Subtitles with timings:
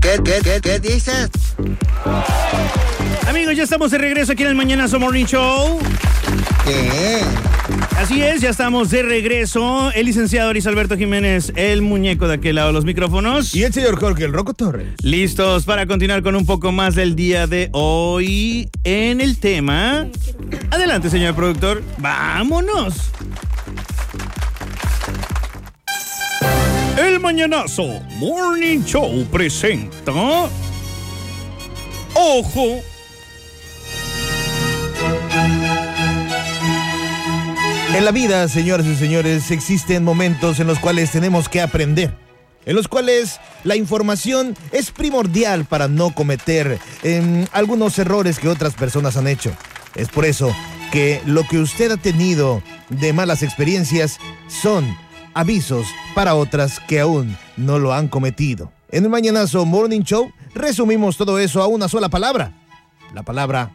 [0.00, 1.30] ¿Qué, qué, qué, qué dices?
[3.28, 5.78] Amigos, ya estamos de regreso aquí en el Mañanazo Morning Show.
[6.64, 7.20] ¿Qué?
[7.98, 9.92] Así es, ya estamos de regreso.
[9.92, 13.54] El licenciado Luis Alberto Jiménez, el muñeco de aquel lado de los micrófonos.
[13.54, 14.88] Y el señor Jorge, el Roco Torres.
[15.02, 20.06] Listos para continuar con un poco más del día de hoy en el tema.
[20.70, 21.82] Adelante, señor productor.
[21.98, 22.94] Vámonos.
[26.98, 30.12] El Mañanazo Morning Show presenta.
[32.14, 32.80] Ojo.
[37.94, 42.14] En la vida, señoras y señores, existen momentos en los cuales tenemos que aprender.
[42.66, 48.74] En los cuales la información es primordial para no cometer em, algunos errores que otras
[48.74, 49.52] personas han hecho.
[49.94, 50.54] Es por eso
[50.92, 54.18] que lo que usted ha tenido de malas experiencias
[54.48, 54.96] son
[55.34, 58.72] avisos para otras que aún no lo han cometido.
[58.90, 62.52] En el Mañanazo Morning Show resumimos todo eso a una sola palabra.
[63.14, 63.72] La palabra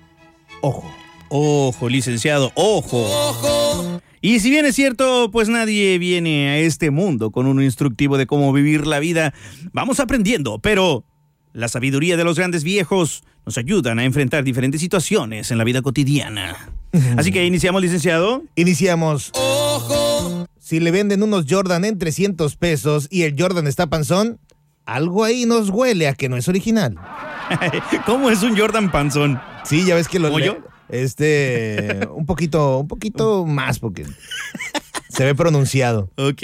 [0.61, 0.89] ojo.
[1.29, 4.01] Ojo, licenciado, ojo.
[4.21, 8.27] Y si bien es cierto, pues nadie viene a este mundo con un instructivo de
[8.27, 9.33] cómo vivir la vida.
[9.71, 11.03] Vamos aprendiendo, pero
[11.53, 15.81] la sabiduría de los grandes viejos nos ayudan a enfrentar diferentes situaciones en la vida
[15.81, 16.55] cotidiana.
[17.17, 18.43] Así que iniciamos, licenciado.
[18.55, 19.31] Iniciamos.
[20.65, 24.39] Si le venden unos Jordan en 300 pesos y el Jordan está panzón,
[24.87, 26.95] algo ahí nos huele a que no es original.
[28.07, 29.39] ¿Cómo es un Jordan panzón?
[29.63, 30.57] Sí, ya ves que lo ¿Como le- yo?
[30.89, 34.07] Este, un poquito, un poquito más porque
[35.07, 36.41] se ve pronunciado, Ok.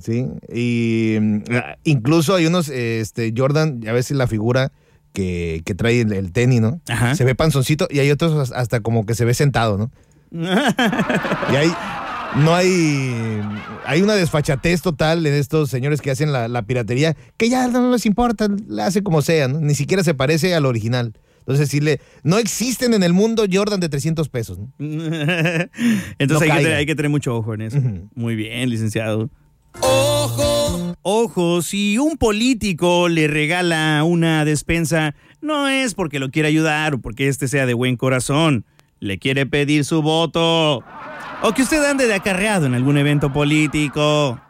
[0.00, 0.26] ¿sí?
[0.54, 1.42] Y mm,
[1.82, 4.70] incluso hay unos, este, Jordan, ya ves si la figura
[5.12, 6.80] que, que trae el, el tenis, ¿no?
[6.88, 7.16] Ajá.
[7.16, 9.90] Se ve panzoncito y hay otros hasta como que se ve sentado, ¿no?
[10.30, 11.72] Y hay,
[12.36, 13.40] no hay,
[13.84, 17.90] hay una desfachatez total en estos señores que hacen la, la piratería, que ya no
[17.90, 19.60] les importa, la hace como sea, ¿no?
[19.60, 21.14] ni siquiera se parece al original.
[21.40, 24.58] Entonces, si le, no existen en el mundo Jordan de 300 pesos.
[24.58, 24.70] ¿no?
[24.78, 25.68] Entonces
[26.18, 27.78] No hay, que tener, hay que tener mucho ojo en eso.
[28.14, 29.30] Muy bien, licenciado.
[29.80, 30.94] Ojo.
[31.00, 36.98] Ojo, si un político le regala una despensa, no es porque lo quiere ayudar o
[36.98, 38.66] porque este sea de buen corazón.
[39.00, 40.84] Le quiere pedir su voto.
[41.40, 44.40] O que usted ande de acarreado en algún evento político.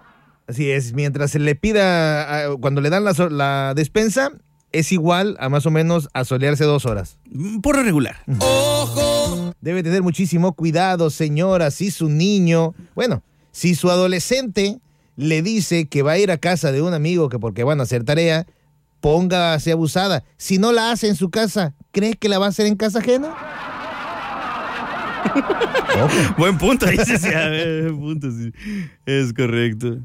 [0.46, 4.32] Así es, mientras se le pida, cuando le dan la, despensa,
[4.72, 7.18] es igual a más o menos a solearse dos horas.
[7.30, 8.16] Mm, Por lo regular.
[9.60, 13.22] Debe tener muchísimo cuidado, señora, si su niño, bueno,
[13.52, 14.80] si su adolescente
[15.16, 17.82] le dice que va a ir a casa de un amigo que porque van a
[17.82, 18.46] hacer tarea,
[19.00, 20.24] póngase abusada.
[20.38, 23.00] Si no la hace en su casa, ¿cree que la va a hacer en casa
[23.00, 23.34] ajena?
[26.02, 26.34] Ojo.
[26.36, 28.52] Buen punto, Buen punto, sí.
[29.06, 29.98] Es correcto.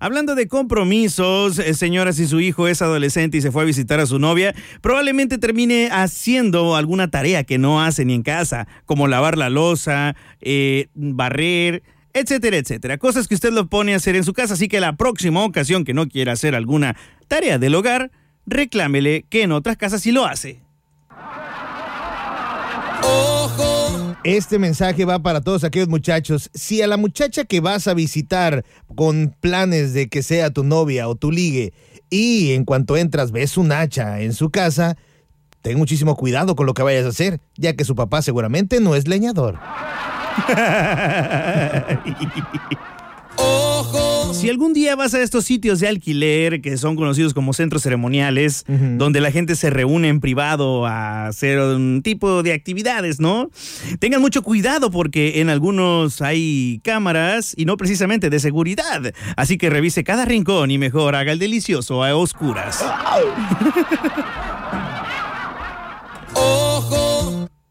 [0.00, 4.00] Hablando de compromisos, eh, señora, si su hijo es adolescente y se fue a visitar
[4.00, 9.06] a su novia, probablemente termine haciendo alguna tarea que no hace ni en casa, como
[9.06, 11.84] lavar la losa, eh, barrer,
[12.14, 12.98] etcétera, etcétera.
[12.98, 15.84] Cosas que usted lo pone a hacer en su casa, así que la próxima ocasión
[15.84, 16.96] que no quiera hacer alguna
[17.28, 18.10] tarea del hogar,
[18.44, 20.62] reclámele que en otras casas sí lo hace.
[24.24, 26.48] Este mensaje va para todos aquellos muchachos.
[26.54, 31.08] Si a la muchacha que vas a visitar con planes de que sea tu novia
[31.08, 31.72] o tu ligue
[32.08, 34.96] y en cuanto entras ves un hacha en su casa,
[35.60, 38.94] ten muchísimo cuidado con lo que vayas a hacer, ya que su papá seguramente no
[38.94, 39.58] es leñador.
[44.32, 48.64] Si algún día vas a estos sitios de alquiler que son conocidos como centros ceremoniales,
[48.66, 53.50] donde la gente se reúne en privado a hacer un tipo de actividades, ¿no?
[53.98, 59.12] Tengan mucho cuidado porque en algunos hay cámaras y no precisamente de seguridad.
[59.36, 62.84] Así que revise cada rincón y mejor haga el delicioso a oscuras.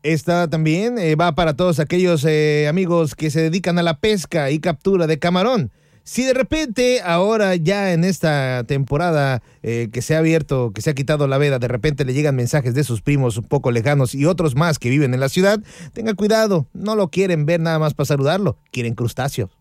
[0.04, 4.50] Esta también eh, va para todos aquellos eh, amigos que se dedican a la pesca
[4.50, 5.72] y captura de camarón.
[6.12, 10.90] Si de repente ahora ya en esta temporada eh, que se ha abierto, que se
[10.90, 14.14] ha quitado la veda, de repente le llegan mensajes de sus primos un poco lejanos
[14.14, 15.62] y otros más que viven en la ciudad,
[15.94, 19.52] tenga cuidado, no lo quieren ver nada más para saludarlo, quieren crustáceos.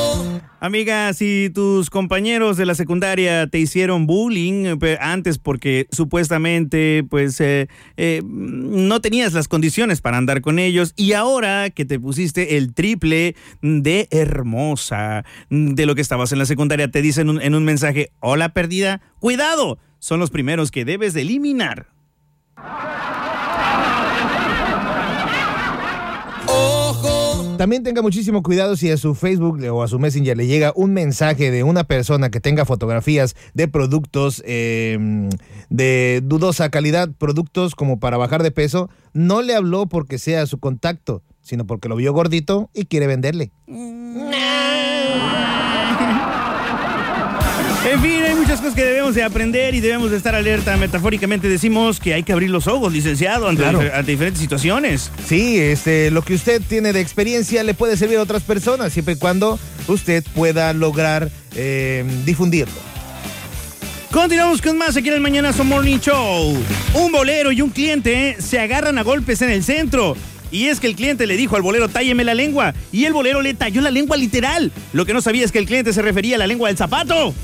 [0.60, 7.40] Amiga, si tus compañeros de la secundaria te hicieron bullying eh, antes porque supuestamente pues
[7.40, 12.56] eh, eh, no tenías las condiciones para andar con ellos y ahora que te pusiste
[12.56, 17.64] el triple de hermosa de lo que estabas en la secundaria te dicen en un
[17.64, 21.86] mensaje, hola perdida, cuidado, son los primeros que debes de eliminar.
[27.58, 30.92] También tenga muchísimo cuidado si a su Facebook o a su Messenger le llega un
[30.92, 35.28] mensaje de una persona que tenga fotografías de productos em,
[35.68, 38.88] de dudosa calidad, productos como para bajar de peso.
[39.12, 43.50] No le habló porque sea su contacto, sino porque lo vio gordito y quiere venderle.
[47.86, 50.76] En fin, hay muchas cosas que debemos de aprender y debemos de estar alerta.
[50.76, 53.80] Metafóricamente decimos que hay que abrir los ojos, licenciado, ante, Claro.
[53.80, 55.10] ante diferentes situaciones.
[55.26, 59.14] Sí, este, lo que usted tiene de experiencia le puede servir a otras personas, siempre
[59.14, 62.74] y cuando usted pueda lograr em, difundirlo.
[64.10, 66.56] Continuamos con más aquí en el Mañanazo Morning Show.
[66.94, 70.16] Un bolero y un cliente se agarran a golpes en el centro.
[70.50, 72.74] Y es que el cliente le dijo al bolero, tálleme la lengua.
[72.92, 74.72] Y el bolero le talló la lengua literal.
[74.92, 77.34] Lo que no sabía es que el cliente se refería a la lengua del zapato.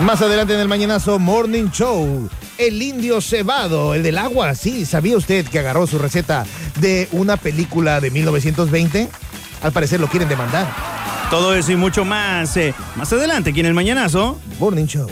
[0.00, 4.54] Más adelante en el Mañanazo Morning Show, el indio cebado, el del agua.
[4.54, 6.46] Sí, ¿sabía usted que agarró su receta
[6.80, 9.08] de una película de 1920?
[9.62, 10.66] Al parecer lo quieren demandar.
[11.30, 12.56] Todo eso y mucho más.
[12.56, 14.40] eh, más adelante aquí en el Mañanazo.
[14.58, 15.08] Morning Show.